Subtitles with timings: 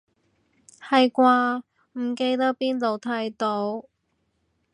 [0.81, 1.61] 係啩，
[1.93, 3.85] 唔記得邊度睇到